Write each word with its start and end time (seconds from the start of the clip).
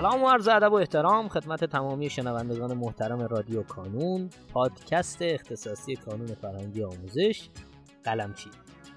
سلام 0.00 0.22
و 0.22 0.28
عرض 0.28 0.48
ادب 0.48 0.72
و 0.72 0.74
احترام 0.74 1.28
خدمت 1.28 1.64
تمامی 1.64 2.10
شنوندگان 2.10 2.74
محترم 2.74 3.20
رادیو 3.20 3.62
کانون 3.62 4.30
پادکست 4.52 5.18
اختصاصی 5.22 5.96
کانون 5.96 6.26
فرهنگی 6.26 6.82
آموزش 6.82 7.48
قلمچی. 8.04 8.50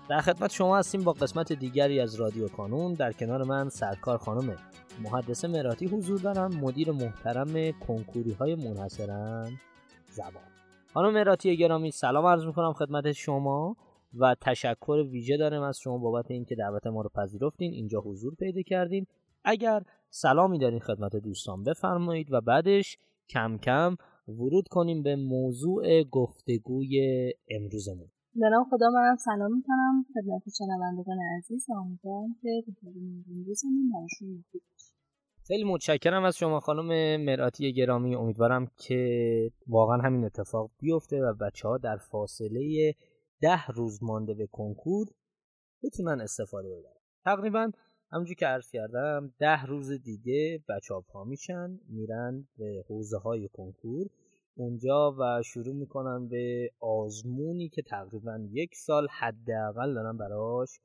در 0.09 0.21
خدمت 0.21 0.51
شما 0.51 0.77
هستیم 0.77 1.03
با 1.03 1.13
قسمت 1.13 1.53
دیگری 1.53 1.99
از 1.99 2.15
رادیو 2.15 2.47
کانون. 2.47 2.93
در 2.93 3.11
کنار 3.11 3.43
من 3.43 3.69
سرکار 3.69 4.17
خانم 4.17 4.57
محدثه 5.03 5.47
مراتی 5.47 5.85
حضور 5.85 6.19
دارم 6.19 6.55
مدیر 6.55 6.91
محترم 6.91 7.71
کنکوری 7.87 8.31
های 8.31 8.55
منحصرا 8.55 9.45
زبان. 10.09 10.43
خانم 10.93 11.13
مراتی 11.13 11.57
گرامی 11.57 11.91
سلام 11.91 12.25
عرض 12.25 12.45
می‌کنم 12.45 12.73
خدمت 12.73 13.11
شما 13.11 13.75
و 14.19 14.35
تشکر 14.41 15.05
ویژه 15.11 15.37
دارم 15.37 15.63
از 15.63 15.79
شما 15.79 15.97
بابت 15.97 16.31
اینکه 16.31 16.55
دعوت 16.55 16.87
ما 16.87 17.01
رو 17.01 17.09
پذیرفتین. 17.15 17.73
اینجا 17.73 17.99
حضور 17.99 18.35
پیدا 18.35 18.61
کردین. 18.61 19.07
اگر 19.43 19.83
سلامی 20.09 20.59
دارین 20.59 20.79
خدمت 20.79 21.15
دوستان 21.15 21.63
بفرمایید 21.63 22.31
و 22.31 22.41
بعدش 22.41 22.97
کم 23.29 23.57
کم 23.57 23.95
ورود 24.27 24.67
کنیم 24.67 25.03
به 25.03 25.15
موضوع 25.15 26.03
گفتگوی 26.03 27.33
امروزمون. 27.49 28.11
نام 28.35 28.65
خدا 28.71 28.89
منم 28.93 29.15
سلام 29.15 29.55
می‌کنم. 29.55 30.05
خدمت 30.13 30.41
شنوندگان 30.57 31.17
عزیز 31.37 31.65
و 31.69 31.73
امیدوارم 31.73 32.35
که 32.41 32.63
امروزمون 33.27 33.91
براشون 33.93 34.27
مفید 34.37 34.61
خیلی 35.47 35.63
متشکرم 35.63 36.23
از 36.23 36.37
شما 36.37 36.59
خانم 36.59 37.21
مراتی 37.21 37.73
گرامی. 37.73 38.15
امیدوارم 38.15 38.67
که 38.77 39.51
واقعا 39.67 39.97
همین 39.97 40.25
اتفاق 40.25 40.71
بیفته 40.79 41.21
و 41.21 41.33
بچه 41.33 41.67
ها 41.67 41.77
در 41.77 41.97
فاصله 41.97 42.93
ده 43.41 43.65
روز 43.67 44.03
مانده 44.03 44.33
به 44.33 44.47
کنکور 44.47 45.07
بتونن 45.83 46.21
استفاده 46.21 46.69
ببرن. 46.69 47.01
تقریبا 47.25 47.71
همونجور 48.13 48.35
که 48.35 48.45
عرض 48.45 48.71
کردم 48.71 49.33
ده 49.39 49.65
روز 49.65 49.91
دیگه 49.91 50.63
بچه 50.69 50.93
ها 50.93 51.01
پا 51.01 51.23
میشن 51.23 51.79
میرن 51.89 52.47
به 52.57 52.83
حوزه 52.87 53.17
های 53.17 53.47
کنکور. 53.53 54.07
اونجا 54.55 55.15
و 55.19 55.41
شروع 55.45 55.75
می‌کنن 55.75 56.27
به 56.27 56.71
آزمونی 56.79 57.69
که 57.69 57.81
تقریبا 57.81 58.47
یک 58.51 58.75
سال 58.75 59.07
حداقل 59.19 59.93
دارن 59.93 60.17
براش 60.17 60.79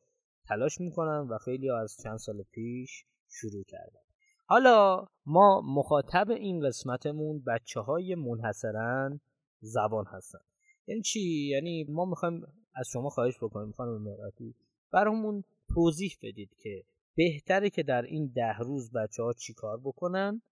تلاش 0.48 0.80
می‌کنن 0.80 1.28
و 1.30 1.38
خیلی 1.38 1.70
از 1.70 1.96
چند 2.02 2.16
سال 2.16 2.42
پیش 2.42 3.04
شروع 3.28 3.64
کردن. 3.64 4.00
حالا 4.46 5.06
ما 5.26 5.60
مخاطب 5.60 6.30
این 6.30 6.66
قسمتمون 6.66 7.42
بچه 7.46 7.80
های 7.80 8.14
منحصرا 8.14 9.18
زبان 9.60 10.04
هستن. 10.06 10.40
یعنی 10.86 11.02
چی؟ 11.02 11.48
یعنی 11.48 11.84
ما 11.84 12.04
می‌خوایم 12.04 12.42
از 12.74 12.88
شما 12.92 13.08
خواهش 13.08 13.36
بکنیم 13.42 13.72
خانم 13.72 14.02
مراتی 14.02 14.54
برامون 14.92 15.44
توضیح 15.74 16.12
بدید 16.22 16.50
که 16.62 16.84
بهتره 17.18 17.70
که 17.70 17.82
در 17.82 18.02
این 18.02 18.32
ده 18.34 18.58
روز 18.58 18.92
بچه 18.92 19.22
ها 19.22 19.32
چیکار 19.32 19.80
بکنن؟ 19.84 20.42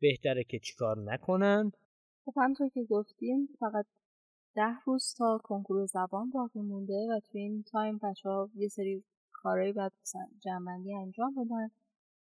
بهتره 0.00 0.44
که 0.44 0.58
چیکار 0.58 0.98
نکنن؟ 1.12 1.72
خب 2.24 2.32
همطور 2.36 2.68
که 2.68 2.84
گفتیم 2.84 3.48
فقط 3.60 3.86
ده 4.54 4.80
روز 4.84 5.14
تا 5.18 5.40
کنکور 5.44 5.86
زبان 5.86 6.30
باقی 6.30 6.60
مونده 6.60 7.06
و 7.10 7.20
توی 7.20 7.40
این 7.40 7.62
تایم 7.62 7.98
بچه 8.02 8.28
ها 8.28 8.50
یه 8.54 8.68
سری 8.68 9.04
کارهایی 9.32 9.72
باید 9.72 9.92
جنبندی 10.40 10.94
انجام 10.94 11.34
بدن. 11.34 11.70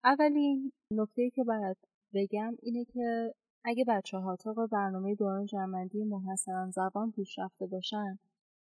اولین 0.04 0.72
نکته 0.92 1.30
که 1.30 1.44
باید 1.44 1.76
بگم 2.14 2.56
اینه 2.62 2.84
که 2.84 3.34
اگه 3.64 3.84
بچه 3.88 4.18
ها 4.18 4.36
طبق 4.36 4.66
برنامه 4.72 5.14
دوران 5.14 5.46
جنبندی 5.46 6.04
محسنان 6.04 6.70
زبان 6.70 7.12
پیش 7.12 7.38
رفته 7.38 7.66
باشن 7.66 8.18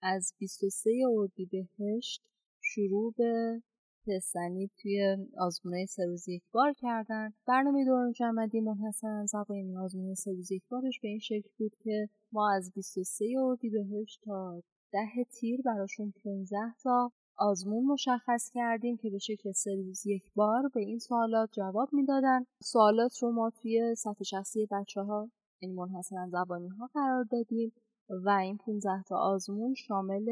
از 0.02 0.34
23 0.40 0.92
اردیبهشت 1.10 2.24
شروع 2.62 3.14
به 3.18 3.62
تستنی 4.08 4.70
توی 4.82 5.18
آزمونه 5.38 5.86
سه 5.86 6.06
روز 6.06 6.30
یک 6.30 6.44
بار 6.52 6.74
کردن. 6.74 7.34
برنامه 7.48 7.86
دوران 7.86 8.12
جنبندی 8.12 8.62
منحصرا 8.62 9.26
زبان 9.26 9.78
آزمونه 9.78 10.14
سه 10.14 10.32
روز 10.32 10.52
یک 10.52 10.64
بارش 10.70 11.00
به 11.00 11.08
این 11.08 11.20
شکل 11.20 11.50
بود 11.58 11.76
که 11.84 12.10
ما 12.32 12.52
از 12.56 12.72
23 12.76 13.26
اردیبهشت 13.40 14.22
تا 14.24 14.62
ده 14.92 15.24
تیر 15.32 15.62
براشون 15.62 16.14
15 16.24 16.58
تا 16.84 17.12
آزمون 17.38 17.86
مشخص 17.86 18.52
کردیم 18.54 18.98
که 18.98 19.10
به 19.10 19.18
شکل 19.18 19.52
سه 19.52 19.76
روز 19.76 20.06
یک 20.06 20.24
بار 20.36 20.70
به 20.74 20.80
این 20.80 21.00
سوالات 21.00 21.50
جواب 21.52 21.90
می‌دادن. 21.94 22.46
سوالات 22.64 23.24
رو 23.24 23.32
ما 23.32 23.50
توی 23.50 23.96
صفحه 23.98 24.24
شخصی 24.24 24.68
بچه 24.72 25.02
ها 25.02 25.30
یعنی 25.62 25.76
منحصرا 25.76 26.30
زبانی 26.32 26.68
ها 26.68 26.90
قرار 26.94 27.24
دادیم. 27.24 27.72
و 28.12 28.30
این 28.30 28.58
15 28.58 29.04
تا 29.04 29.18
آزمون 29.18 29.74
شامل 29.74 30.26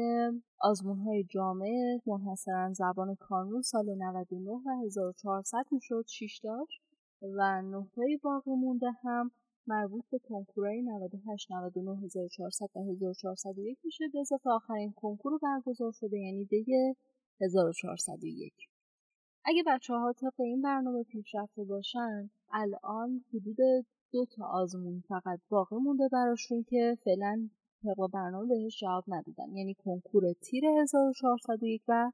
آزمون 0.60 0.98
های 0.98 1.24
جامعه 1.24 2.02
منحصرا 2.06 2.72
زبان 2.72 3.14
کانون 3.14 3.62
سال 3.62 3.94
99 3.94 4.50
و 4.50 4.84
1400 4.86 5.64
می‌شد 5.70 6.04
6 6.08 6.40
داشت 6.44 6.80
و 7.22 7.62
نقطه 7.62 8.02
باقی 8.22 8.50
مونده 8.50 8.90
هم 9.02 9.30
مربوط 9.66 10.04
به 10.10 10.18
کنکورهای 10.18 10.82
98 10.82 11.52
99 11.52 12.04
1400 12.04 12.66
و 12.74 12.80
1401 12.80 13.78
میشه 13.84 14.04
به 14.12 14.20
اضافه 14.20 14.50
آخرین 14.50 14.92
کنکور 14.92 15.38
برگزار 15.42 15.92
شده 15.92 16.18
یعنی 16.18 16.44
دیگه 16.44 16.96
1401 17.40 18.52
اگه 19.44 19.62
بچه 19.66 19.94
ها 19.94 20.12
طبق 20.12 20.40
این 20.40 20.62
برنامه 20.62 21.02
پیش 21.02 21.34
رفته 21.34 21.64
باشن 21.64 22.30
الان 22.52 23.24
حدود 23.34 23.86
دو 24.12 24.26
تا 24.36 24.44
آزمون 24.46 25.02
فقط 25.08 25.40
باقی 25.48 25.76
مونده 25.76 26.08
براشون 26.12 26.62
که 26.62 26.98
فعلا 27.04 27.48
طبق 27.82 28.10
برنامه 28.12 28.48
بهش 28.48 28.80
جواب 28.80 29.04
ندادن. 29.08 29.56
یعنی 29.56 29.74
کنکور 29.74 30.32
تیر 30.32 30.64
1401 30.66 31.82
و 31.88 32.10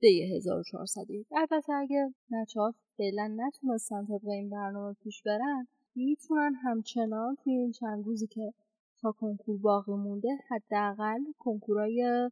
دی 0.00 0.36
1401 0.36 1.26
البته 1.32 1.72
اگه 1.72 2.14
بچه 2.32 2.60
ها 2.60 2.74
فعلا 2.96 3.34
نتونستن 3.36 4.06
طبق 4.06 4.28
این 4.28 4.50
برنامه 4.50 4.94
پیش 5.02 5.22
برن 5.22 5.66
می‌تونن 5.94 6.54
همچنان 6.54 7.36
توی 7.44 7.52
این 7.52 7.72
چند 7.72 8.04
روزی 8.04 8.26
که 8.26 8.52
تا 9.00 9.12
کنکور 9.12 9.58
باقی 9.58 9.92
مونده 9.92 10.28
حداقل 10.48 11.18
کنکورای 11.38 12.30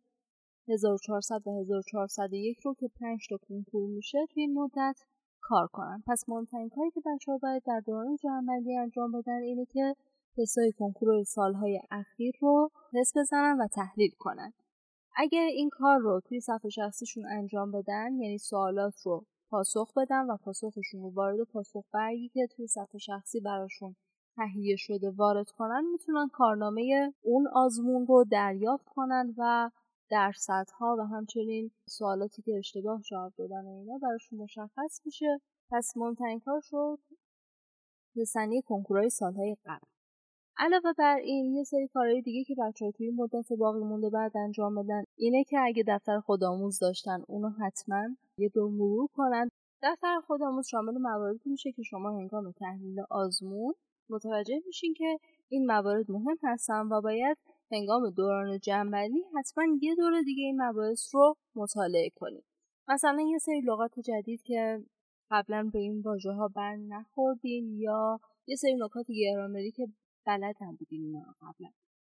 1400 0.69 1.47
و 1.47 1.61
1401 1.61 2.59
رو 2.61 2.75
که 2.75 2.89
5 3.01 3.27
تا 3.31 3.37
کنکور 3.49 3.91
میشه 3.91 4.19
توی 4.31 4.43
این 4.43 4.55
مدت 4.55 4.97
کار 5.41 5.67
کنن. 5.67 6.03
پس 6.07 6.29
مهمترین 6.29 6.69
کاری 6.69 6.91
که 6.91 7.01
بچه 7.01 7.33
ها 7.33 7.39
باید 7.39 7.63
در 7.67 7.81
دوران 7.87 8.17
جمعبندی 8.17 8.77
انجام 8.77 9.13
بدن 9.13 9.43
اینه 9.43 9.65
که 9.65 9.95
تستای 10.37 10.73
کنکور 10.73 11.23
سالهای 11.23 11.81
اخیر 11.91 12.35
رو 12.41 12.71
تست 12.95 13.19
بزنن 13.19 13.61
و 13.61 13.67
تحلیل 13.67 14.11
کنن. 14.19 14.53
اگر 15.17 15.45
این 15.45 15.71
کار 15.71 15.99
رو 15.99 16.21
توی 16.21 16.41
صفحه 16.41 16.71
شخصیشون 16.71 17.27
انجام 17.27 17.73
بدن 17.73 18.15
یعنی 18.15 18.39
سوالات 18.39 18.95
رو 19.05 19.27
پاسخ 19.51 19.93
بدن 19.97 20.31
و 20.31 20.37
پاسخشون 20.37 21.01
رو 21.01 21.11
وارد 21.15 21.43
پاسخ 21.53 21.85
برگی 21.93 22.29
که 22.29 22.47
توی 22.57 22.67
صفحه 22.67 22.99
شخصی 22.99 23.41
براشون 23.41 23.97
تهیه 24.37 24.77
شده 24.77 25.11
وارد 25.11 25.51
کنن 25.51 25.85
می‌تونن 25.93 26.29
کارنامه 26.33 27.15
اون 27.23 27.49
آزمون 27.55 28.07
رو 28.07 28.25
دریافت 28.31 28.85
کنن 28.85 29.35
و 29.39 29.71
درصدها 30.11 30.97
و 30.99 31.03
همچنین 31.03 31.71
سوالاتی 31.89 32.43
که 32.43 32.59
اشتباه 32.59 33.03
جواب 33.03 33.33
دادن 33.39 33.67
اینا 33.67 33.99
براشون 33.99 34.39
مشخص 34.39 35.01
میشه. 35.05 35.41
پس 35.71 35.97
مهمترین 35.97 36.41
کار 36.41 36.61
شد 36.61 36.99
رسنی 38.17 38.63
کنکورهای 38.63 39.11
سالهای 39.11 39.57
قبل. 39.65 39.96
علاوه 40.59 40.93
بر 40.99 41.17
این 41.17 41.55
یه 41.55 41.65
سری 41.65 41.89
کارهای 41.89 42.22
دیگه 42.22 42.44
که 42.44 42.55
بچه 42.55 42.84
ها 42.84 42.91
توی 42.91 43.11
مدت 43.11 43.53
باقی 43.59 43.84
مونده 43.84 44.11
بعد 44.11 44.37
انجام 44.37 44.75
بدن 44.75 45.05
اینه 45.17 45.44
که 45.44 45.59
اگه 45.61 45.84
دفتر 45.89 46.21
خودآموز 46.21 46.78
داشتن 46.78 47.22
اونو 47.28 47.49
حتما 47.49 48.17
یه 48.39 48.49
دور 48.49 48.71
مرور 48.71 49.09
کنن. 49.17 49.49
دفتر 49.83 50.21
خودآموز 50.27 50.67
شامل 50.67 50.99
مواردی 50.99 51.50
میشه 51.50 51.72
که 51.72 51.83
شما 51.83 52.11
هنگام 52.11 52.53
تحلیل 52.53 53.00
آزمون 53.11 53.75
متوجه 54.11 54.61
میشین 54.67 54.94
که 54.94 55.19
این 55.49 55.67
موارد 55.67 56.11
مهم 56.11 56.37
هستن 56.43 56.88
و 56.93 57.00
باید 57.00 57.37
هنگام 57.73 58.11
دوران 58.11 58.58
جنبندی 58.58 59.25
حتما 59.38 59.64
یه 59.82 59.94
دور 59.94 60.23
دیگه 60.23 60.43
این 60.43 60.62
مباحث 60.62 61.14
رو 61.14 61.35
مطالعه 61.55 62.11
کنید 62.17 62.44
مثلا 62.88 63.23
یه 63.31 63.38
سری 63.38 63.61
لغات 63.61 64.00
جدید 64.00 64.43
که 64.43 64.85
قبلا 65.31 65.70
به 65.73 65.79
این 65.79 66.00
واژه 66.00 66.32
ها 66.32 66.49
بر 66.49 66.76
نخوردین 66.76 67.79
یا 67.79 68.20
یه 68.47 68.56
سری 68.56 68.75
نکات 68.75 69.06
گرامری 69.11 69.70
که 69.70 69.87
بلد 70.26 70.56
نبودین 70.61 71.02
اینا 71.02 71.34
قبلا. 71.40 71.69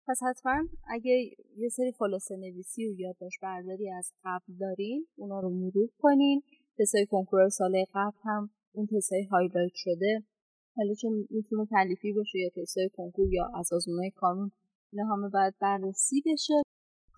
پس 0.09 0.21
حتما 0.29 0.69
اگه 0.89 1.31
یه 1.57 1.69
سری 1.69 1.93
خلاصه 1.99 2.37
نویسی 2.37 2.87
و 2.87 3.01
یادداشت 3.01 3.41
برداری 3.43 3.91
از 3.91 4.13
قبل 4.25 4.55
دارین 4.61 5.07
اونا 5.17 5.41
رو 5.41 5.51
مرور 5.51 5.89
کنین. 5.99 6.43
تستای 6.79 7.07
کنکور 7.07 7.49
سال 7.49 7.85
قبل 7.95 8.19
هم 8.25 8.51
اون 8.73 8.87
تستای 8.87 9.25
highlight 9.25 9.73
شده. 9.75 10.23
حالا 10.77 10.95
چون 10.95 11.27
می‌تونه 11.31 11.67
تالیفی 11.71 12.13
باشه 12.13 12.39
یا 12.39 12.51
تستای 12.57 12.89
کنکور 12.97 13.33
یا 13.33 13.51
از 13.59 13.73
آزمونهای 13.73 14.11
کانون 14.11 14.51
اینا 14.93 15.07
همه 15.07 15.29
باید 15.29 15.55
بررسی 15.61 16.23
بشه. 16.27 16.55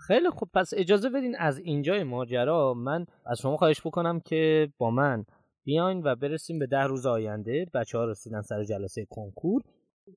خیلی 0.07 0.31
خب 0.31 0.49
پس 0.55 0.71
اجازه 0.77 1.11
بدین 1.11 1.37
از 1.39 1.59
اینجای 1.59 2.05
ماجرا 2.05 2.75
من 2.75 3.07
از 3.27 3.39
شما 3.39 3.57
خواهش 3.57 3.81
بکنم 3.87 4.21
که 4.21 4.69
با 4.79 4.91
من 4.91 5.25
بیاین 5.65 6.03
و 6.05 6.17
برسیم 6.17 6.59
به 6.59 6.67
ده 6.67 6.83
روز 6.83 7.07
آینده 7.07 7.67
بچه 7.75 7.99
ها 7.99 8.05
رسیدن 8.05 8.43
سر 8.43 8.65
جلسه 8.65 9.07
کنکور. 9.11 9.63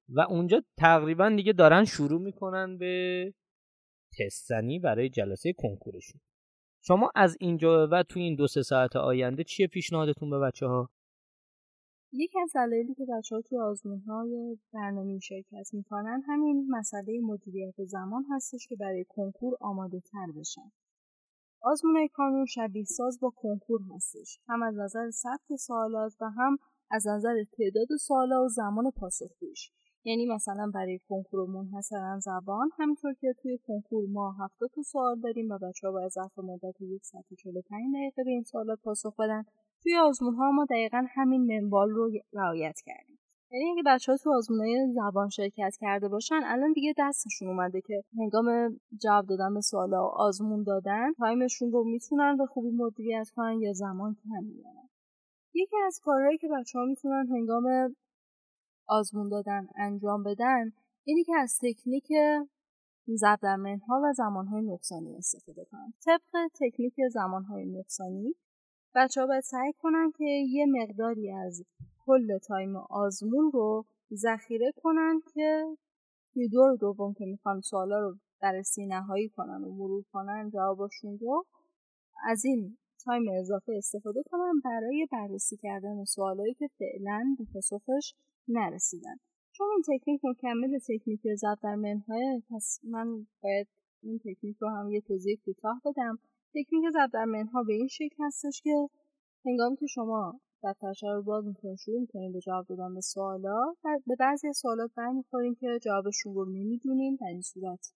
و 0.10 0.20
اونجا 0.30 0.64
تقریبا 0.78 1.30
دیگه 1.30 1.54
دارن 1.54 1.86
شروع 1.86 2.22
می‌کنن 2.22 2.78
به 2.78 3.34
تستنی 4.20 4.80
برای 4.80 5.10
جلسه 5.10 5.54
کنکورشون 5.54 6.22
شما 6.82 7.12
از 7.16 7.38
اینجا 7.40 7.88
و 7.92 8.04
تو 8.04 8.20
این 8.20 8.36
دو 8.36 8.48
سه 8.48 8.62
ساعت 8.62 8.96
آینده 8.96 9.44
چیه 9.44 9.68
پیشنهادتون 9.68 10.30
به 10.30 10.40
بچه 10.40 10.66
ها؟ 10.66 10.90
یکی 12.14 12.40
از 12.40 12.52
دلایلی 12.56 12.94
که 12.94 13.06
بچه 13.18 13.36
ها 13.36 13.42
توی 13.42 13.60
آزمون 13.60 14.00
های 14.00 14.58
برنامه 14.74 15.20
شرکت 15.20 15.74
می‌کنن 15.74 16.22
همین 16.28 16.68
مسئله 16.70 17.20
مدیریت 17.22 17.84
زمان 17.86 18.26
هستش 18.32 18.68
که 18.68 18.76
برای 18.76 19.06
کنکور 19.10 19.58
آماده 19.62 20.00
تر 20.00 20.28
بشن. 20.40 20.72
آزمون 21.62 22.08
کانون 22.14 22.46
شبیه 22.46 22.84
ساز 22.84 23.20
با 23.22 23.30
کنکور 23.36 23.82
هستش. 23.96 24.40
هم 24.48 24.64
از 24.64 24.76
نظر 24.78 25.10
ثبت 25.10 25.56
سوالات 25.60 26.14
و 26.22 26.26
هم 26.30 26.58
از 26.92 27.08
نظر 27.08 27.44
تعداد 27.58 27.88
سوالا 28.00 28.44
و 28.44 28.48
زمان 28.48 28.92
پاسخگوییش. 28.92 29.72
یعنی 30.04 30.26
مثلا 30.26 30.72
برای 30.74 31.00
کنکور 31.10 31.50
منحصرا 31.50 32.20
زبان 32.20 32.70
همینطور 32.80 33.14
که 33.14 33.34
توی 33.42 33.60
کنکور 33.68 34.06
ما 34.10 34.36
هفته 34.40 34.66
تا 34.76 34.82
سوال 34.82 35.20
داریم 35.20 35.52
و 35.52 35.58
بچه 35.58 35.88
ها 35.88 35.94
باید 35.94 36.12
ظرف 36.12 36.40
مدت 36.40 36.82
یک 36.82 37.04
ساعت 37.04 37.26
دقیقه 37.94 38.24
به 38.24 38.32
این 38.32 38.44
سوالات 38.44 38.80
پاسخ 38.84 39.16
بدن. 39.20 39.44
توی 39.84 39.96
آزمون 39.96 40.36
ها 40.36 40.52
ما 40.52 40.66
دقیقا 40.70 41.06
همین 41.16 41.46
منوال 41.46 41.90
رو 41.90 42.12
رعایت 42.34 42.76
کردیم. 42.86 43.20
یعنی 43.52 43.72
اگه 43.72 43.84
بچه 43.86 44.12
ها 44.12 44.18
تو 44.18 44.42
زبان 44.96 45.30
شرکت 45.30 45.74
کرده 45.80 46.08
باشن 46.08 46.40
الان 46.46 46.74
دیگه 46.74 46.94
دستشون 46.98 47.48
اومده 47.48 47.82
که 47.82 48.04
هنگام 48.18 48.80
جواب 49.02 49.26
دادن 49.26 49.54
به 49.54 49.62
سوالا 49.62 50.06
آزمون 50.06 50.64
دادن 50.64 51.14
تایمشون 51.18 51.72
رو 51.72 51.84
می‌تونن 51.84 52.38
به 52.38 52.46
خوبی 52.46 52.70
مدیریت 52.78 53.28
کنن 53.36 53.60
یا 53.60 53.74
زمان 53.74 54.16
کم 54.24 54.44
میارن 54.44 54.89
یکی 55.54 55.78
از 55.88 56.00
کارهایی 56.04 56.38
که 56.38 56.48
بچه 56.48 56.80
ها 56.80 56.86
می‌تونن 56.86 57.28
هنگام 57.28 57.96
آزمون 58.88 59.30
دادن 59.30 59.68
انجام 59.76 60.24
بدن 60.24 60.72
اینی 61.04 61.24
که 61.24 61.36
از 61.36 61.60
تکنیک 61.62 62.08
ضرب 63.16 63.46
منها 63.46 64.02
و 64.04 64.14
زمانهای 64.14 64.62
نقصانی 64.62 65.16
استفاده 65.18 65.66
کنن. 65.72 65.94
طبق 66.06 66.48
تکنیک 66.60 66.94
زمانهای 67.12 67.66
نقصانی 67.66 68.36
بچه 68.96 69.22
ها 69.22 69.28
باید 69.28 69.44
سعی 69.44 69.74
کنن 69.74 70.12
که 70.18 70.26
یه 70.50 70.66
مقداری 70.66 71.32
از 71.32 71.64
کل 72.06 72.38
تایم 72.38 72.76
آزمون 72.76 73.52
رو 73.54 73.86
ذخیره 74.14 74.72
کنن 74.76 75.22
که 75.34 75.78
توی 76.34 76.48
دور 76.50 76.76
دوم 76.76 77.14
که 77.14 77.26
می‌خوان 77.26 77.62
سوالا 77.62 78.00
رو 78.00 78.16
بررسی 78.42 78.86
نهایی 78.86 79.30
کنن 79.30 79.64
و 79.64 79.72
مرور 79.76 80.04
کنن 80.12 80.50
جوابشون 80.50 81.18
رو 81.22 81.46
از 82.26 82.46
این 82.46 82.78
تایم 83.06 83.24
اضافه 83.40 83.74
استفاده 83.78 84.24
کنن 84.32 84.54
برای 84.66 85.08
بررسی 85.12 85.58
کردن 85.58 86.04
سوالایی 86.04 86.54
که 86.54 86.70
فعلا 86.80 87.36
به 87.38 87.46
پاسخش 87.54 88.14
نرسیدن. 88.48 89.16
چون 89.52 89.68
این 89.72 90.00
تکنیک 90.00 90.22
مکمل 90.24 90.80
تکنیک 90.80 91.22
ضبط 91.36 91.60
در 91.64 91.76
منهای 91.76 92.42
پس 92.50 92.80
من 92.84 93.28
باید 93.44 93.68
این 94.04 94.20
تکنیک 94.20 94.58
رو 94.60 94.70
هم 94.70 94.90
یه 94.90 95.02
توضیح 95.02 95.38
کوتاه 95.46 95.82
بدم. 95.86 96.20
تکنیک 96.50 96.84
ضبط 96.94 97.12
در 97.14 97.26
منها 97.26 97.64
به 97.64 97.74
این 97.74 97.88
شکل 97.88 98.16
هستش 98.20 98.62
که 98.62 98.90
هنگامی 99.46 99.76
که 99.78 99.86
شما 99.86 100.40
دفترچه 100.64 101.08
رو 101.08 101.24
باز 101.24 101.46
می‌کنید 101.46 101.76
شروع 101.76 102.02
می‌کنید 102.02 102.34
به 102.34 102.40
جواب 102.40 102.66
دادن 102.70 102.94
به 102.94 103.02
سوالا 103.02 103.76
به 104.08 104.16
بعضی 104.20 104.48
از 104.48 104.58
سوالات 104.58 104.92
برمیخوریم 104.98 105.56
که 105.56 105.80
جوابشون 105.82 106.34
رو 106.34 106.46
نمی‌دونیم 106.46 107.16
در 107.16 107.28
این 107.28 107.42
صورت 107.42 107.94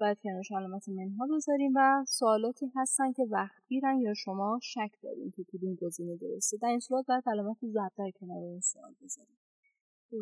باید 0.00 0.18
کنارش 0.22 0.52
علامت 0.52 0.88
منها 0.88 1.26
بذاریم 1.36 1.72
و 1.76 2.04
سوالاتی 2.08 2.72
هستن 2.76 3.12
که 3.12 3.26
وقت 3.30 3.66
گیرن 3.68 4.00
یا 4.00 4.14
شما 4.14 4.58
شک 4.62 4.90
داریم 5.02 5.30
که 5.30 5.44
کدوم 5.52 5.74
گزینه 5.74 6.16
درسته. 6.16 6.56
در 6.56 6.68
این 6.68 6.80
صورت 6.80 7.06
باید 7.06 7.24
علامت 7.26 7.56
ضبط 7.62 7.92
در 7.96 8.10
کنار 8.20 8.42
این 8.42 8.60
سوال 8.60 8.94
بذاریم. 9.02 9.38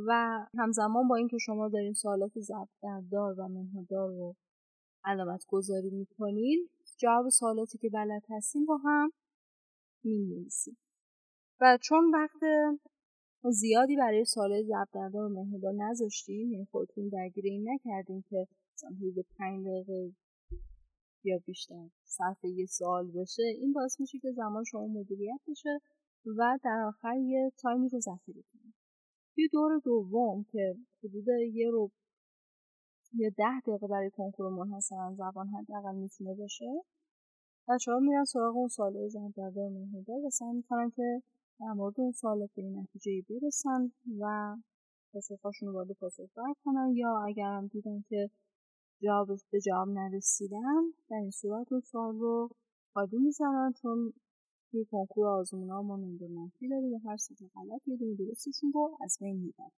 و 0.06 0.46
همزمان 0.58 1.08
با 1.08 1.16
اینکه 1.16 1.38
شما 1.38 1.68
دارین 1.68 1.92
سوالات 1.92 2.40
ضبط 2.40 2.68
دار 3.10 3.40
و 3.40 3.48
منهدار 3.48 4.08
رو 4.08 4.36
علامت 5.04 5.44
گذاری 5.48 5.90
می‌کنین 5.90 6.68
جواب 6.98 7.28
سوالاتی 7.28 7.78
که 7.78 7.88
بلد 7.88 8.22
هستیم 8.30 8.64
رو 8.64 8.76
هم 8.84 9.12
می 10.04 10.46
و 11.60 11.78
چون 11.80 12.10
وقت 12.14 12.40
زیادی 13.50 13.96
برای 13.96 14.24
سوال 14.24 14.62
ضبط 14.62 14.96
و 15.14 15.28
مهمدار 15.28 15.72
نذاشتیم 15.72 16.52
یعنی 16.52 16.64
خودتون 16.64 17.08
درگیر 17.08 17.44
این 17.44 17.70
نکردیم 17.70 18.24
که 18.28 18.46
مثلا 18.82 18.96
حدود 18.96 19.26
پنج 19.38 19.66
دقیقه 19.66 20.12
یا 21.24 21.38
بیشتر 21.46 21.88
صرف 22.04 22.44
یه 22.44 22.66
سوال 22.66 23.10
بشه 23.10 23.42
این 23.42 23.72
باعث 23.72 24.00
میشه 24.00 24.18
که 24.18 24.32
زمان 24.32 24.64
شما 24.64 24.86
مدیریت 24.86 25.40
بشه 25.48 25.80
و 26.26 26.58
در 26.64 26.84
آخر 26.88 27.16
یه 27.16 27.52
تایمی 27.58 27.88
رو 27.88 28.00
ذخیره 28.00 28.42
کنید. 28.52 28.74
توی 29.34 29.48
دور 29.48 29.80
دوم 29.84 30.44
که 30.52 30.76
حدود 31.04 31.28
یه 31.54 31.70
رو 31.70 31.90
یه 33.14 33.30
ده 33.30 33.60
دقیقه 33.66 33.86
برای 33.86 34.10
کنکور 34.10 34.50
منحصرا 34.50 35.14
زبان 35.14 35.48
حداقل 35.48 35.94
می‌تونه 35.94 36.34
باشه. 36.34 36.82
بچه 37.68 37.92
ها 37.92 37.98
میرن 37.98 38.24
سراغ 38.24 38.56
اون 38.56 38.68
سواله 38.68 39.08
زندردار 39.08 39.68
مهمدار 39.68 40.24
و 40.26 40.30
سعی 40.30 40.52
می‌کنن 40.52 40.90
که 40.90 41.22
در 41.60 41.72
مورد 41.72 42.00
اون 42.00 42.12
سوالات 42.12 42.50
به 42.56 42.62
نتیجه 42.62 43.22
برسن 43.28 43.92
و 44.20 44.56
پاسخهاشون 45.12 45.68
رو 45.68 45.74
وارد 45.74 45.92
پاسخ 46.00 46.24
کنن 46.64 46.92
یا 46.96 47.18
اگر 47.26 47.46
هم 47.46 47.66
دیدن 47.66 48.04
که 48.08 48.30
جواب 49.02 49.28
به 49.50 49.60
جواب 49.60 49.88
نرسیدن 49.88 50.82
در 51.10 51.16
این 51.16 51.30
صورت 51.30 51.72
اون 51.72 51.80
سوال 51.80 52.18
رو 52.18 52.50
خالی 52.94 53.18
می‌زنن 53.18 53.72
چون 53.82 54.12
توی 54.70 54.84
کنکور 54.84 55.26
آزمون 55.26 55.70
ها 55.70 55.82
ما 55.82 55.96
نمره 55.96 56.28
منفی 56.28 56.68
داریم 56.68 57.00
هر 57.06 57.16
سه 57.16 57.31
تا 57.31 57.38
غلط 57.54 57.80
یه 57.86 57.96
دونه 57.96 58.14
درستشون 58.14 58.72
رو 58.74 58.96
از 59.00 59.18
بین 59.20 59.36
می‌برن. 59.36 59.70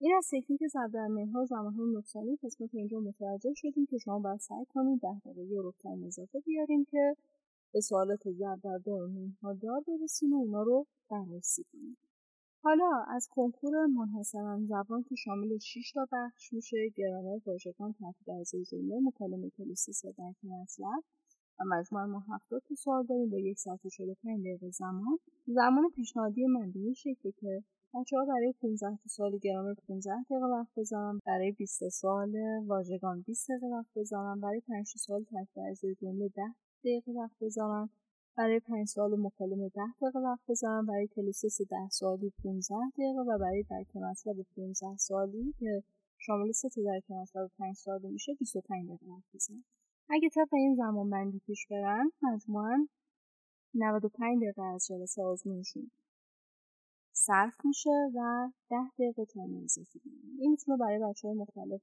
این 0.00 0.14
از 0.18 0.28
تکنیک 0.32 0.60
ضرب 0.66 0.90
در 0.92 1.06
منها 1.06 1.44
زمانهای 1.44 2.36
پس 2.42 2.60
ما 2.60 2.68
اینجا 2.72 3.00
متوجه 3.00 3.54
شدیم 3.56 3.86
که 3.86 3.98
شما 3.98 4.18
باید 4.18 4.40
سعی 4.40 4.64
کنید 4.68 5.00
ده 5.00 5.18
دقیقه 5.18 5.62
رو 5.62 5.72
time 5.82 6.04
اضافه 6.04 6.40
بیاریم 6.40 6.84
که 6.84 7.16
به 7.72 7.80
سوالات 7.80 8.30
ضرب 8.30 8.60
در 8.62 8.78
منها 8.90 9.52
دار 9.52 9.80
برسیم 9.86 10.32
و 10.32 10.36
اونا 10.36 10.62
رو 10.62 10.86
بررسی 11.10 11.64
کنیم. 11.72 11.96
حالا 12.62 13.04
از 13.08 13.28
کنکور 13.30 13.86
منحصرا 13.86 14.60
زبان 14.68 15.02
که 15.02 15.14
شامل 15.14 15.58
6 15.58 15.92
تا 15.94 16.06
بخش 16.12 16.52
میشه 16.52 16.76
گرامر 16.96 17.38
واژگان 17.46 17.92
ترتیب 17.92 18.30
ارزیابی 18.30 18.64
جمله 18.64 19.00
مکالمه 19.02 19.50
کلیسی 19.50 19.92
صدق 19.92 20.34
مطلب 20.44 21.04
و 21.60 21.64
مجموعا 21.66 22.06
ما 22.06 22.24
هفتاد 22.34 22.62
تا 22.68 22.74
سوال 22.74 23.06
داریم 23.06 23.30
با 23.30 23.38
یک 23.38 23.58
ساعت 23.58 23.86
و 23.86 23.88
45 23.88 24.40
دقیقه 24.40 24.70
زمان. 24.70 25.18
زمان 25.46 25.90
پیشنهادی 25.96 26.46
من 26.46 26.70
به 26.70 26.78
این 26.80 26.94
شکله 26.94 27.32
که 27.32 27.62
بچه 27.94 28.16
ها 28.16 28.24
برای 28.24 28.54
15 28.62 28.98
سال 29.06 29.38
گرامر 29.38 29.74
15 29.88 30.10
دقیقه 30.30 30.46
وقت 30.46 30.68
بذارم 30.76 31.20
برای 31.26 31.52
20 31.52 31.88
سال 31.88 32.36
واژگان 32.66 33.20
20 33.20 33.50
دقیقه 33.50 33.66
وقت 33.66 33.88
بذارم 33.96 34.40
برای 34.40 34.60
5 34.60 34.86
سال 34.86 35.24
تکبر 35.24 35.74
جمله 36.00 36.28
10 36.28 36.42
دقیقه 36.84 37.12
وقت 37.12 37.36
بذارم 37.40 37.90
برای 38.36 38.60
5 38.60 38.88
سوال 38.88 39.20
مکالمه 39.20 39.68
10 39.68 39.82
دقیقه 40.00 40.18
وقت 40.18 40.40
بذارم. 40.48 40.86
برای 40.86 41.06
cloze 41.06 41.37
test 41.37 41.62
10 41.62 41.88
سوالی 41.90 42.32
15 42.42 42.74
دقیقه 42.92 43.20
و 43.20 43.38
برای 43.38 43.62
درک 43.62 43.96
مطلب 43.96 44.36
15 44.56 44.96
سوالی 44.96 45.54
که 45.58 45.82
شامل 46.18 46.52
سه 46.52 46.68
تا 46.68 46.82
درک 46.82 47.10
مطلب 47.10 47.50
5 47.58 47.76
سوالی 47.76 48.08
میشه 48.08 48.34
25 48.34 48.88
دقیقه 48.88 49.06
وقت 49.12 49.24
بذارم. 49.34 49.64
اگه 50.10 50.28
طبق 50.28 50.54
این 50.54 50.76
زمان 50.76 51.10
بندی 51.10 51.38
پیش 51.46 51.66
برن 51.70 52.10
مجموعا 52.22 52.88
95 53.74 54.42
دقیقه 54.42 54.62
از 54.62 54.86
جلسه 54.86 55.22
آزمونشون 55.22 55.90
صرف 57.12 57.54
میشه 57.64 57.90
و 58.14 58.50
ده 58.70 58.90
دقیقه 58.98 59.24
time 59.24 59.64
اضافی 59.64 60.00
این 60.38 60.50
می‌تونه 60.50 60.78
برای 60.78 60.98
بچه 60.98 61.28
های 61.28 61.36
مختلف 61.36 61.80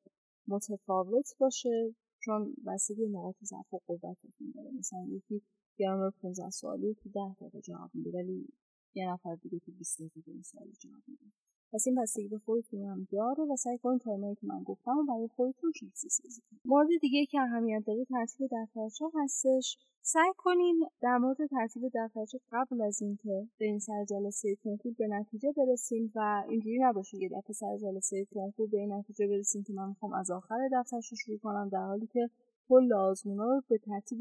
متفاوت 0.48 1.38
باشه 1.39 1.96
چون 2.20 2.56
بستگی 2.68 3.08
نقاط 3.08 3.36
ضعف 3.44 3.74
و 3.74 3.80
قوتتون 3.88 4.51
داره. 4.56 4.72
مثلا 4.80 5.06
یکی 5.10 5.42
گرامر 5.78 6.10
15 6.10 6.50
سوالی 6.50 6.96
تو 7.04 7.10
ده 7.10 7.36
دقیقه 7.40 7.62
جواب 7.62 7.90
میده 7.94 8.12
ولی 8.12 8.48
یه 8.94 9.12
نفر 9.12 9.36
دیگه 9.36 9.60
تو 9.60 9.72
20 9.72 10.02
دقیقه 10.02 10.32
این 10.32 10.44
سوال 10.44 10.68
جواب 10.80 11.04
میده. 11.08 11.26
پس 11.74 11.88
این 11.88 12.30
به 12.30 12.38
خودتون 12.38 12.84
هم 12.84 13.08
داره 13.12 13.44
و 13.44 13.56
سعی 13.56 13.78
کنید 13.78 14.02
تایمایی 14.02 14.36
که 14.36 14.48
من 14.48 14.64
گفتم 14.64 14.98
و 14.98 15.04
برای 15.04 15.28
خودتون 15.28 15.72
شخصی 15.72 16.10
سازی 16.10 16.42
کنید. 16.50 16.62
مورد 16.66 16.88
دیگه 17.02 17.26
که 17.26 17.42
اهمیت 17.42 17.84
داره 17.86 18.06
ترتیب 18.06 18.48
دفترچه 18.52 19.06
هستش. 19.16 19.78
سعی 20.02 20.32
کنین 20.38 20.86
در 21.02 21.18
مورد 21.18 21.38
ترتیب 21.48 21.84
دفترچه 21.96 22.40
قبل 22.52 22.82
از 22.82 23.02
اینکه 23.02 23.48
به 23.60 23.66
این 23.66 23.80
سر 23.80 24.06
جلسه 24.06 24.56
کنکور 24.64 24.94
به 24.98 25.08
نتیجه 25.08 25.52
برسیم 25.58 26.12
و 26.16 26.44
اینجوری 26.50 26.80
نباشه 26.80 27.18
یه 27.18 27.30
دفعه 27.30 27.54
سر 27.54 27.78
جلسه 27.78 28.26
کنکور 28.26 28.68
به 28.68 28.78
این 28.78 28.94
نتیجه 28.94 29.28
برسیم 29.28 29.64
که 29.64 29.74
من 29.74 29.90
می‌خوام 29.90 30.14
از 30.14 30.32
آخر 30.32 30.70
دفترچه 30.74 31.16
شروع 31.16 31.38
کنم 31.38 31.70
در 31.70 31.86
حالی 31.86 32.08
که 32.08 32.30
کل 32.70 32.94
آزمونا 32.94 33.46
رو 33.46 33.62
به 33.70 33.78
ترتیب 33.78 34.20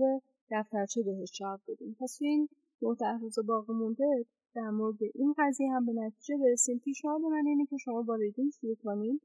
دفترچه 0.51 1.03
بهش 1.03 1.33
جواب 1.33 1.61
بدیم 1.69 1.97
پس 2.01 2.19
این 2.21 2.49
نه 2.83 3.19
روز 3.21 3.39
باقی 3.47 3.73
مونده 3.73 4.27
در 4.55 4.71
مورد 4.71 4.99
این 5.15 5.35
قضیه 5.39 5.73
هم 5.73 5.87
به 5.87 5.93
نتیجه 5.93 6.37
برسیم. 6.37 6.79
پیشنهاد 6.79 7.21
من 7.21 7.47
اینه 7.47 7.67
که 7.67 7.77
شما 7.77 8.03
با 8.03 8.15
reading 8.15 8.51
شروع 8.51 8.77
کنید 8.85 9.23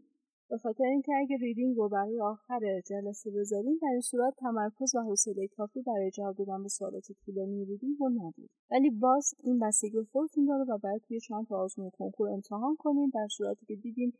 به 0.50 0.58
خاطر 0.58 0.84
اینکه 0.84 1.12
اگه 1.22 1.38
reading 1.38 1.76
رو 1.76 1.90
برای 1.90 2.22
آخر 2.22 2.60
جلسه 2.90 3.32
بذاریم 3.32 3.78
در 3.82 3.88
این 3.92 4.02
صورت 4.02 4.34
تمرکز 4.38 4.96
و 4.96 5.00
حوصله 5.00 5.48
کافی 5.48 5.82
برای 5.82 6.12
جواب 6.12 6.36
دادن 6.38 6.64
به 6.64 6.70
سوالات 6.70 7.12
طولانی 7.26 7.66
reading 7.66 7.98
رو 8.00 8.10
نداریم. 8.10 8.50
ولی 8.72 8.90
باز 8.90 9.34
این 9.44 9.60
بستگی 9.60 10.04
خودتون 10.12 10.46
داره 10.46 10.64
و 10.64 10.78
باید 10.78 11.02
توی 11.02 11.20
چند 11.20 11.48
تا 11.48 11.58
آزمون 11.58 11.90
کنکور 11.90 12.30
امتحان 12.30 12.76
کنیم 12.76 13.10
در 13.14 13.28
صورتی 13.38 13.66
که 13.66 13.76
دیدیم 13.76 14.14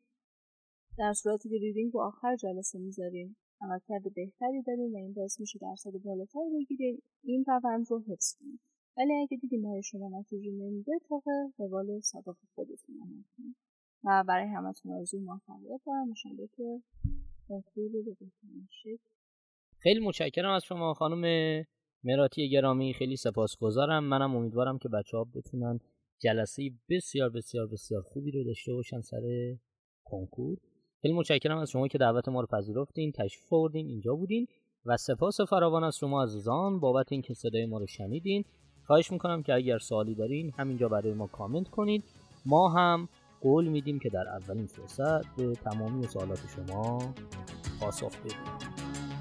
در 0.98 1.14
صورتی 1.14 1.50
که 1.50 1.56
ریدینگ 1.56 1.94
رو 1.94 2.00
آخر 2.00 2.36
جلسه 2.36 2.80
می‌ذاریم 2.80 3.38
عملکرد 3.62 4.14
بهتری 4.16 4.62
داریم 4.68 4.94
و 4.94 4.98
این 4.98 5.14
باعث 5.14 5.40
میشه 5.40 5.60
درصد 5.60 5.92
بالاتری 6.04 6.50
بگیریم 6.60 7.04
این 7.24 7.46
روند 7.48 7.86
رو 7.90 8.04
حفظ 8.08 8.36
کنیم. 8.40 8.60
ولی 8.98 9.14
اگه 9.14 9.38
دیدیم 9.38 9.62
برای 9.62 9.84
شما 9.84 10.20
نتیجه 10.20 10.52
نمیده 10.52 10.92
طبق 11.10 11.24
روال 11.58 12.00
سابق 12.00 12.36
خودتون 12.56 12.96
عمل 13.02 13.24
و 14.04 14.24
برای 14.28 14.48
همتون 14.48 14.92
آرزوی 14.92 15.20
موفقیت 15.20 15.82
دارم. 15.86 16.08
انشالله 16.08 16.48
که 16.58 16.82
کنکور 17.48 17.92
رو 17.92 18.04
به 18.04 18.16
خیلی 19.78 20.00
متشکرم 20.00 20.52
از 20.52 20.64
شما 20.64 20.94
خانم 20.94 21.22
مراتی 22.04 22.50
گرامی. 22.50 22.94
خیلی 22.94 23.16
سپاسگزارم. 23.16 24.04
منم 24.04 24.36
امیدوارم 24.36 24.78
که 24.78 24.90
بچه 24.90 25.18
ها 25.18 25.24
بتونن 25.36 25.80
جلسه 26.20 26.64
بسیار 26.90 27.30
بسیار 27.30 27.68
بسیار 27.68 28.02
خوبی 28.02 28.32
رو 28.32 28.44
داشته 28.44 28.74
باشن 28.74 29.02
سر 29.02 29.56
کنکور. 30.04 30.58
خیلی 31.02 31.14
متشکرم 31.14 31.58
از 31.58 31.72
شما 31.72 31.88
که 31.88 31.98
دعوت 31.98 32.30
ما 32.30 32.42
رو 32.42 32.48
پذیرفتین 32.48 33.12
تشریف 33.12 33.54
آوردین 33.54 33.88
اینجا 33.88 34.16
بودین 34.16 34.48
و 34.86 34.98
سپاس 34.98 35.42
فراوان 35.42 35.84
از 35.84 35.98
شما 35.98 36.24
عزیزان. 36.24 36.80
بابت 36.80 37.12
اینکه 37.12 37.34
صدای 37.34 37.66
ما 37.66 37.78
رو 37.78 37.88
شنیدین 37.88 38.46
خواهش 38.88 39.12
می‌کنم 39.12 39.44
که 39.44 39.54
اگر 39.54 39.80
سوالی 39.80 40.16
دارین 40.16 40.52
همینجا 40.58 40.88
برای 40.90 41.14
ما 41.14 41.28
کامنت 41.28 41.68
کنید 41.68 42.04
ما 42.46 42.70
هم 42.70 43.10
قول 43.42 43.68
میدیم 43.68 44.00
که 44.00 44.10
در 44.10 44.28
اولین 44.28 44.68
فرصت 44.68 45.36
به 45.36 45.54
تمامی 45.54 46.08
سوالات 46.08 46.40
شما 46.56 47.14
پاسخ 47.80 48.20
بدیم. 48.20 49.21